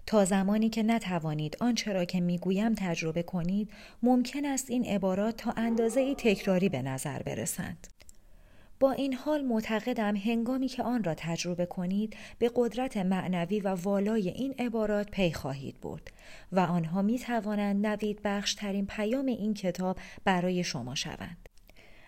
تا 0.06 0.24
زمانی 0.24 0.68
که 0.68 0.82
نتوانید 0.82 1.56
آنچه 1.60 1.92
را 1.92 2.04
که 2.04 2.20
می‌گویم 2.20 2.74
تجربه 2.74 3.22
کنید 3.22 3.70
ممکن 4.02 4.44
است 4.44 4.70
این 4.70 4.84
عبارات 4.84 5.36
تا 5.36 5.52
اندازه 5.56 6.00
ای 6.00 6.14
تکراری 6.14 6.68
به 6.68 6.82
نظر 6.82 7.22
برسند 7.22 7.86
با 8.82 8.92
این 8.92 9.14
حال 9.14 9.44
معتقدم 9.44 10.16
هنگامی 10.16 10.68
که 10.68 10.82
آن 10.82 11.04
را 11.04 11.14
تجربه 11.14 11.66
کنید 11.66 12.16
به 12.38 12.50
قدرت 12.54 12.96
معنوی 12.96 13.60
و 13.60 13.68
والای 13.68 14.28
این 14.28 14.54
عبارات 14.58 15.10
پی 15.10 15.32
خواهید 15.32 15.80
برد 15.80 16.12
و 16.52 16.60
آنها 16.60 17.02
می 17.02 17.18
توانند 17.18 17.86
نوید 17.86 18.20
بخشترین 18.24 18.86
پیام 18.86 19.26
این 19.26 19.54
کتاب 19.54 19.98
برای 20.24 20.64
شما 20.64 20.94
شوند. 20.94 21.48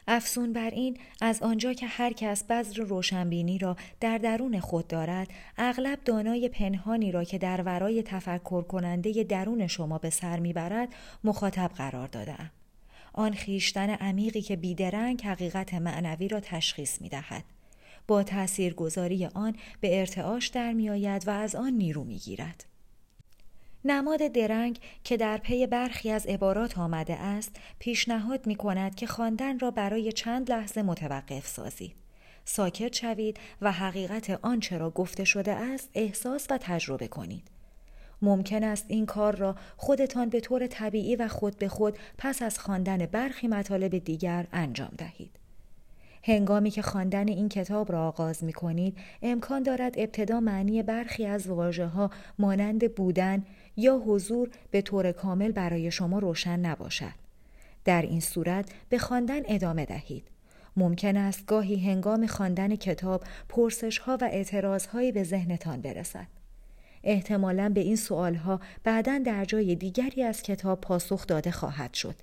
افسون 0.08 0.52
بر 0.52 0.70
این 0.70 0.98
از 1.20 1.42
آنجا 1.42 1.72
که 1.72 1.86
هر 1.86 2.12
کس 2.12 2.44
بذر 2.44 2.82
روشنبینی 2.82 3.58
را 3.58 3.76
در 4.00 4.18
درون 4.18 4.60
خود 4.60 4.86
دارد 4.86 5.28
اغلب 5.58 5.98
دانای 6.04 6.48
پنهانی 6.48 7.12
را 7.12 7.24
که 7.24 7.38
در 7.38 7.62
ورای 7.62 8.02
تفکر 8.02 8.62
کننده 8.62 9.24
درون 9.24 9.66
شما 9.66 9.98
به 9.98 10.10
سر 10.10 10.38
می‌برد 10.38 10.88
مخاطب 11.24 11.70
قرار 11.76 12.06
دادم. 12.08 12.50
آن 13.12 13.32
خیشتن 13.32 13.90
عمیقی 13.90 14.42
که 14.42 14.56
بیدرنگ 14.56 15.22
حقیقت 15.22 15.74
معنوی 15.74 16.28
را 16.28 16.40
تشخیص 16.40 17.00
می 17.00 17.08
دهد. 17.08 17.44
با 18.06 18.22
تاثیرگذاری 18.22 19.26
آن 19.26 19.56
به 19.80 20.00
ارتعاش 20.00 20.46
در 20.46 20.72
می 20.72 20.90
آید 20.90 21.28
و 21.28 21.30
از 21.30 21.54
آن 21.54 21.72
نیرو 21.72 22.04
می 22.04 22.16
گیرد. 22.16 22.64
نماد 23.84 24.26
درنگ 24.26 24.78
که 25.04 25.16
در 25.16 25.38
پی 25.38 25.66
برخی 25.66 26.10
از 26.10 26.26
عبارات 26.26 26.78
آمده 26.78 27.14
است 27.14 27.56
پیشنهاد 27.78 28.46
می 28.46 28.56
کند 28.56 28.94
که 28.94 29.06
خواندن 29.06 29.58
را 29.58 29.70
برای 29.70 30.12
چند 30.12 30.50
لحظه 30.50 30.82
متوقف 30.82 31.46
سازید. 31.46 31.96
ساکت 32.44 32.94
شوید 32.94 33.38
و 33.60 33.72
حقیقت 33.72 34.30
آنچه 34.42 34.78
را 34.78 34.90
گفته 34.90 35.24
شده 35.24 35.52
است 35.52 35.90
احساس 35.94 36.46
و 36.50 36.58
تجربه 36.58 37.08
کنید. 37.08 37.50
ممکن 38.22 38.64
است 38.64 38.84
این 38.88 39.06
کار 39.06 39.36
را 39.36 39.56
خودتان 39.76 40.28
به 40.28 40.40
طور 40.40 40.66
طبیعی 40.66 41.16
و 41.16 41.28
خود 41.28 41.58
به 41.58 41.68
خود 41.68 41.98
پس 42.18 42.42
از 42.42 42.58
خواندن 42.58 43.06
برخی 43.06 43.48
مطالب 43.48 43.98
دیگر 43.98 44.46
انجام 44.52 44.92
دهید. 44.98 45.43
هنگامی 46.26 46.70
که 46.70 46.82
خواندن 46.82 47.28
این 47.28 47.48
کتاب 47.48 47.92
را 47.92 48.08
آغاز 48.08 48.44
می 48.44 48.52
کنید، 48.52 48.96
امکان 49.22 49.62
دارد 49.62 49.94
ابتدا 49.96 50.40
معنی 50.40 50.82
برخی 50.82 51.26
از 51.26 51.46
واژه 51.46 51.86
ها 51.86 52.10
مانند 52.38 52.94
بودن 52.94 53.42
یا 53.76 54.02
حضور 54.06 54.50
به 54.70 54.82
طور 54.82 55.12
کامل 55.12 55.52
برای 55.52 55.90
شما 55.90 56.18
روشن 56.18 56.60
نباشد. 56.60 57.12
در 57.84 58.02
این 58.02 58.20
صورت 58.20 58.70
به 58.88 58.98
خواندن 58.98 59.40
ادامه 59.44 59.84
دهید. 59.84 60.24
ممکن 60.76 61.16
است 61.16 61.46
گاهی 61.46 61.90
هنگام 61.90 62.26
خواندن 62.26 62.76
کتاب 62.76 63.24
پرسش 63.48 63.98
ها 63.98 64.18
و 64.20 64.24
اعتراض 64.24 64.86
هایی 64.86 65.12
به 65.12 65.24
ذهنتان 65.24 65.80
برسد. 65.80 66.26
احتمالا 67.04 67.68
به 67.68 67.80
این 67.80 67.96
سوالها 67.96 68.60
بعدا 68.84 69.18
در 69.18 69.44
جای 69.44 69.74
دیگری 69.74 70.22
از 70.22 70.42
کتاب 70.42 70.80
پاسخ 70.80 71.26
داده 71.26 71.50
خواهد 71.50 71.94
شد 71.94 72.14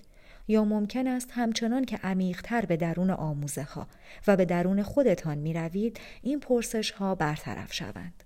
یا 0.48 0.64
ممکن 0.64 1.06
است 1.06 1.28
همچنان 1.32 1.84
که 1.84 1.96
عمیقتر 1.96 2.66
به 2.66 2.76
درون 2.76 3.10
آموزه 3.10 3.62
ها 3.62 3.86
و 4.26 4.36
به 4.36 4.44
درون 4.44 4.82
خودتان 4.82 5.38
می 5.38 5.54
روید 5.54 6.00
این 6.22 6.40
پرسش 6.40 6.90
ها 6.90 7.14
برطرف 7.14 7.72
شوند. 7.72 8.24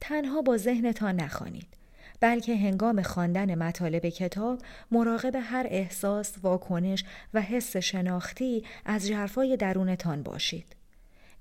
تنها 0.00 0.42
با 0.42 0.56
ذهنتان 0.56 1.16
نخوانید 1.16 1.82
بلکه 2.20 2.56
هنگام 2.56 3.02
خواندن 3.02 3.54
مطالب 3.54 4.08
کتاب 4.08 4.58
مراقب 4.90 5.36
هر 5.36 5.66
احساس، 5.70 6.34
واکنش 6.42 7.04
و 7.34 7.40
حس 7.40 7.76
شناختی 7.76 8.64
از 8.84 9.06
جرفای 9.06 9.56
درونتان 9.56 10.22
باشید. 10.22 10.76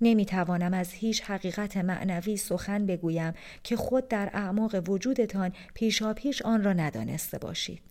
نمی 0.02 0.26
توانم 0.26 0.74
از 0.74 0.92
هیچ 0.92 1.22
حقیقت 1.22 1.78
معنوی 1.78 2.38
سخن 2.38 2.86
بگویم 2.86 3.34
که 3.64 3.76
خود 3.76 4.08
در 4.08 4.30
اعماق 4.34 4.90
وجودتان 4.90 5.52
پیشا 5.74 6.14
پیش 6.14 6.42
آن 6.42 6.64
را 6.64 6.74
ندانسته 6.74 7.38
باشید. 7.38 7.91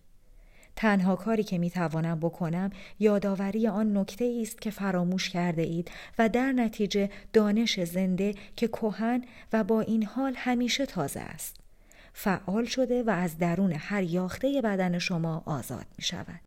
تنها 0.75 1.15
کاری 1.15 1.43
که 1.43 1.57
می 1.57 1.69
توانم 1.69 2.19
بکنم 2.19 2.69
یادآوری 2.99 3.67
آن 3.67 3.97
نکته 3.97 4.39
است 4.41 4.61
که 4.61 4.69
فراموش 4.69 5.29
کرده 5.29 5.61
اید 5.61 5.91
و 6.19 6.29
در 6.29 6.51
نتیجه 6.51 7.09
دانش 7.33 7.79
زنده 7.83 8.35
که 8.55 8.67
کهن 8.67 9.23
و 9.53 9.63
با 9.63 9.81
این 9.81 10.03
حال 10.03 10.33
همیشه 10.35 10.85
تازه 10.85 11.19
است. 11.19 11.55
فعال 12.13 12.65
شده 12.65 13.03
و 13.03 13.09
از 13.09 13.37
درون 13.37 13.71
هر 13.71 14.03
یاخته 14.03 14.61
بدن 14.63 14.99
شما 14.99 15.43
آزاد 15.45 15.85
می 15.97 16.03
شود. 16.03 16.39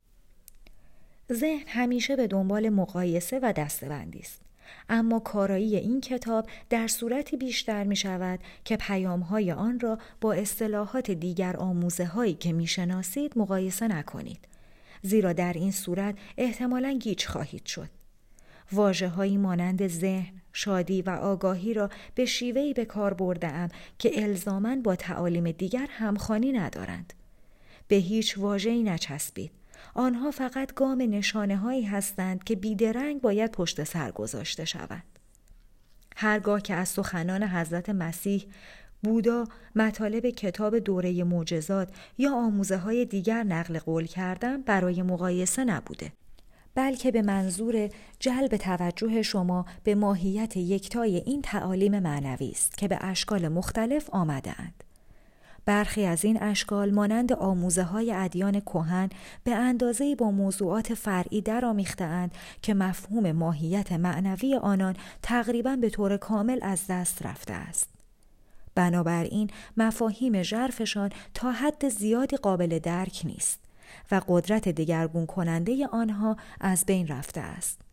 ذهن 1.33 1.64
همیشه 1.66 2.16
به 2.16 2.26
دنبال 2.26 2.69
مقایسه 2.69 3.40
و 3.43 3.52
دستبندی 3.52 4.19
است. 4.19 4.43
اما 4.88 5.18
کارایی 5.18 5.76
این 5.76 6.00
کتاب 6.00 6.47
در 6.71 6.87
صورتی 6.87 7.37
بیشتر 7.37 7.85
می 7.85 7.97
شود 7.97 8.40
که 8.64 8.76
پیام 8.76 9.21
های 9.21 9.52
آن 9.52 9.80
را 9.80 9.99
با 10.21 10.33
اصطلاحات 10.33 11.11
دیگر 11.11 11.56
آموزه 11.56 12.04
هایی 12.04 12.35
که 12.35 12.52
می 12.52 12.66
شناسید 12.66 13.38
مقایسه 13.38 13.88
نکنید. 13.88 14.49
زیرا 15.02 15.33
در 15.33 15.52
این 15.52 15.73
صورت 15.73 16.14
احتمالا 16.38 16.92
گیج 16.92 17.26
خواهید 17.26 17.66
شد. 17.66 17.88
واجه 18.73 19.09
هایی 19.09 19.37
مانند 19.37 19.88
ذهن، 19.88 20.33
شادی 20.52 21.02
و 21.02 21.11
آگاهی 21.11 21.75
را 21.75 21.90
به 22.14 22.25
شیوهی 22.25 22.75
به 22.75 22.85
کار 22.85 23.14
برده 23.14 23.49
ام 23.49 23.68
که 23.99 24.23
الزامن 24.23 24.83
با 24.83 24.97
تعالیم 24.97 25.50
دیگر 25.50 25.87
همخانی 25.90 26.52
ندارند. 26.52 27.12
به 27.88 27.97
هیچ 27.97 28.38
واژه‌ای 28.38 28.83
نچسبید 28.83 29.50
آنها 29.94 30.30
فقط 30.30 30.74
گام 30.74 31.02
نشانه 31.02 31.56
هایی 31.56 31.82
هستند 31.82 32.44
که 32.44 32.56
بیدرنگ 32.56 33.20
باید 33.20 33.52
پشت 33.52 33.84
سر 33.84 34.10
گذاشته 34.10 34.64
شوند 34.64 35.18
هرگاه 36.16 36.62
که 36.62 36.74
از 36.74 36.88
سخنان 36.88 37.42
حضرت 37.42 37.90
مسیح 37.90 38.46
بودا 39.02 39.44
مطالب 39.74 40.30
کتاب 40.30 40.78
دوره 40.78 41.24
معجزات 41.24 41.88
یا 42.18 42.34
آموزه 42.34 42.76
های 42.76 43.04
دیگر 43.04 43.42
نقل 43.42 43.78
قول 43.78 44.06
کردم 44.06 44.62
برای 44.62 45.02
مقایسه 45.02 45.64
نبوده 45.64 46.12
بلکه 46.74 47.10
به 47.10 47.22
منظور 47.22 47.88
جلب 48.20 48.56
توجه 48.56 49.22
شما 49.22 49.66
به 49.84 49.94
ماهیت 49.94 50.56
یکتای 50.56 51.16
این 51.16 51.42
تعالیم 51.42 51.98
معنوی 51.98 52.50
است 52.50 52.78
که 52.78 52.88
به 52.88 52.98
اشکال 53.00 53.48
مختلف 53.48 54.10
آمدهاند. 54.10 54.84
برخی 55.66 56.04
از 56.04 56.25
این 56.25 56.42
اشکال 56.42 56.90
مانند 56.90 57.33
آموزه 57.33 57.83
های 57.83 58.12
ادیان 58.12 58.61
کهن 58.61 59.11
به 59.44 59.54
اندازه 59.54 60.14
با 60.14 60.30
موضوعات 60.30 60.94
فرعی 60.94 61.40
درآمیختهاند 61.40 62.33
که 62.62 62.75
مفهوم 62.75 63.33
ماهیت 63.33 63.92
معنوی 63.92 64.56
آنان 64.56 64.97
تقریبا 65.23 65.76
به 65.76 65.90
طور 65.90 66.16
کامل 66.16 66.59
از 66.62 66.87
دست 66.88 67.26
رفته 67.26 67.54
است. 67.54 67.88
بنابراین 68.75 69.50
مفاهیم 69.76 70.42
ژرفشان 70.42 71.11
تا 71.35 71.52
حد 71.52 71.88
زیادی 71.88 72.37
قابل 72.37 72.78
درک 72.78 73.23
نیست 73.25 73.61
و 74.11 74.21
قدرت 74.28 74.68
دگرگون 74.68 75.26
کننده 75.26 75.87
آنها 75.87 76.37
از 76.61 76.85
بین 76.87 77.09
رفته 77.09 77.40
است. 77.40 77.83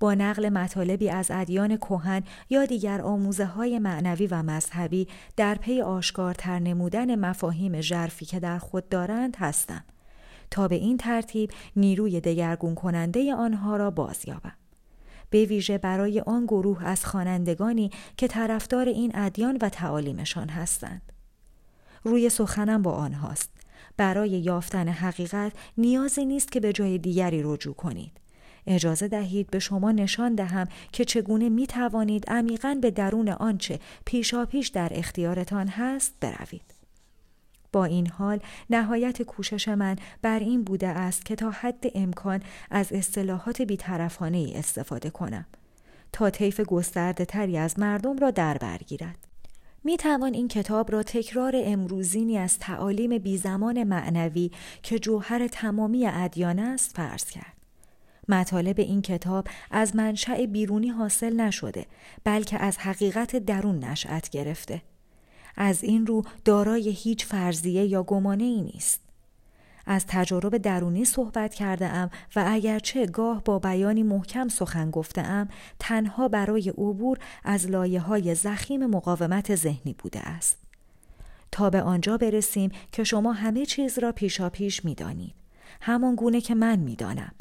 با 0.00 0.14
نقل 0.14 0.48
مطالبی 0.48 1.10
از 1.10 1.30
ادیان 1.30 1.76
کهن 1.76 2.22
یا 2.50 2.64
دیگر 2.64 3.00
آموزه 3.00 3.44
های 3.44 3.78
معنوی 3.78 4.26
و 4.26 4.42
مذهبی 4.42 5.08
در 5.36 5.54
پی 5.54 5.82
آشکارتر 5.82 6.58
نمودن 6.58 7.14
مفاهیم 7.14 7.80
ژرفی 7.80 8.24
که 8.24 8.40
در 8.40 8.58
خود 8.58 8.88
دارند 8.88 9.36
هستم 9.36 9.84
تا 10.50 10.68
به 10.68 10.74
این 10.74 10.96
ترتیب 10.96 11.50
نیروی 11.76 12.20
دگرگون 12.20 12.74
کننده 12.74 13.34
آنها 13.34 13.76
را 13.76 13.90
بازیابم. 13.90 14.56
به 15.30 15.44
ویژه 15.44 15.78
برای 15.78 16.20
آن 16.20 16.46
گروه 16.46 16.84
از 16.84 17.06
خوانندگانی 17.06 17.90
که 18.16 18.28
طرفدار 18.28 18.88
این 18.88 19.12
ادیان 19.14 19.58
و 19.60 19.68
تعالیمشان 19.68 20.48
هستند. 20.48 21.12
روی 22.04 22.28
سخنم 22.28 22.82
با 22.82 22.92
آنهاست. 22.92 23.50
برای 23.96 24.30
یافتن 24.30 24.88
حقیقت 24.88 25.52
نیازی 25.78 26.24
نیست 26.24 26.52
که 26.52 26.60
به 26.60 26.72
جای 26.72 26.98
دیگری 26.98 27.42
رجوع 27.44 27.74
کنید. 27.74 28.25
اجازه 28.66 29.08
دهید 29.08 29.50
به 29.50 29.58
شما 29.58 29.92
نشان 29.92 30.34
دهم 30.34 30.68
که 30.92 31.04
چگونه 31.04 31.48
می 31.48 31.66
توانید 31.66 32.30
عمیقا 32.30 32.78
به 32.82 32.90
درون 32.90 33.28
آنچه 33.28 33.80
پیشاپیش 34.04 34.68
در 34.68 34.88
اختیارتان 34.94 35.68
هست 35.68 36.14
بروید. 36.20 36.76
با 37.72 37.84
این 37.84 38.06
حال 38.06 38.40
نهایت 38.70 39.22
کوشش 39.22 39.68
من 39.68 39.96
بر 40.22 40.38
این 40.38 40.64
بوده 40.64 40.88
است 40.88 41.24
که 41.24 41.36
تا 41.36 41.50
حد 41.50 41.84
امکان 41.94 42.42
از 42.70 42.92
اصطلاحات 42.92 43.62
بیطرفانه 43.62 44.38
ای 44.38 44.54
استفاده 44.54 45.10
کنم 45.10 45.46
تا 46.12 46.30
طیف 46.30 46.60
گسترده 46.60 47.24
تری 47.24 47.58
از 47.58 47.78
مردم 47.78 48.18
را 48.18 48.30
در 48.30 48.58
برگیرد. 48.58 49.18
می 49.84 49.96
توان 49.96 50.34
این 50.34 50.48
کتاب 50.48 50.92
را 50.92 51.02
تکرار 51.02 51.52
امروزینی 51.56 52.38
از 52.38 52.58
تعالیم 52.58 53.18
بیزمان 53.18 53.84
معنوی 53.84 54.50
که 54.82 54.98
جوهر 54.98 55.48
تمامی 55.48 56.06
ادیان 56.06 56.58
است 56.58 56.96
فرض 56.96 57.24
کرد. 57.24 57.55
مطالب 58.28 58.80
این 58.80 59.02
کتاب 59.02 59.48
از 59.70 59.96
منشأ 59.96 60.46
بیرونی 60.46 60.88
حاصل 60.88 61.40
نشده 61.40 61.86
بلکه 62.24 62.58
از 62.58 62.78
حقیقت 62.78 63.36
درون 63.36 63.84
نشأت 63.84 64.30
گرفته. 64.30 64.82
از 65.56 65.84
این 65.84 66.06
رو 66.06 66.22
دارای 66.44 66.90
هیچ 66.90 67.26
فرضیه 67.26 67.84
یا 67.84 68.02
گمانه 68.02 68.44
ای 68.44 68.62
نیست. 68.62 69.00
از 69.86 70.04
تجارب 70.08 70.56
درونی 70.56 71.04
صحبت 71.04 71.54
کرده 71.54 71.86
ام 71.86 72.10
و 72.36 72.44
اگرچه 72.46 73.06
گاه 73.06 73.44
با 73.44 73.58
بیانی 73.58 74.02
محکم 74.02 74.48
سخن 74.48 74.90
گفته 74.90 75.20
ام 75.20 75.48
تنها 75.78 76.28
برای 76.28 76.68
عبور 76.68 77.18
از 77.44 77.70
لایه 77.70 78.00
های 78.00 78.34
زخیم 78.34 78.86
مقاومت 78.86 79.54
ذهنی 79.54 79.94
بوده 79.98 80.20
است. 80.20 80.58
تا 81.52 81.70
به 81.70 81.82
آنجا 81.82 82.16
برسیم 82.16 82.70
که 82.92 83.04
شما 83.04 83.32
همه 83.32 83.66
چیز 83.66 83.98
را 83.98 84.12
پیشا 84.12 84.50
پیش. 84.50 84.82
همان 85.80 86.14
گونه 86.14 86.40
که 86.40 86.54
من 86.54 86.78
می 86.78 86.96
دانم. 86.96 87.32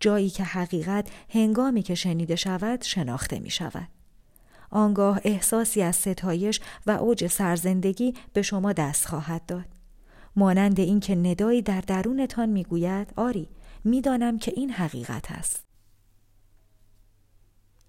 جایی 0.00 0.30
که 0.30 0.44
حقیقت 0.44 1.08
هنگامی 1.28 1.82
که 1.82 1.94
شنیده 1.94 2.36
شود 2.36 2.82
شناخته 2.82 3.38
می 3.38 3.50
شود. 3.50 3.88
آنگاه 4.70 5.20
احساسی 5.24 5.82
از 5.82 5.96
ستایش 5.96 6.60
و 6.86 6.90
اوج 6.90 7.26
سرزندگی 7.26 8.14
به 8.32 8.42
شما 8.42 8.72
دست 8.72 9.06
خواهد 9.06 9.46
داد. 9.46 9.66
مانند 10.36 10.80
اینکه 10.80 11.14
ندایی 11.16 11.62
در 11.62 11.80
درونتان 11.80 12.48
می‌گوید 12.48 13.12
آری 13.16 13.48
می‌دانم 13.84 14.38
که 14.38 14.52
این 14.56 14.70
حقیقت 14.70 15.30
است 15.30 15.67